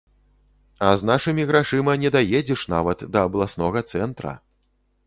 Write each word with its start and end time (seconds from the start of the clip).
А 0.87 0.93
з 1.01 1.09
нашымі 1.09 1.45
грашыма 1.51 1.93
не 2.05 2.09
даедзеш 2.17 2.67
нават 2.77 3.05
да 3.17 3.29
абласнога 3.31 3.79
цэнтра. 3.95 4.37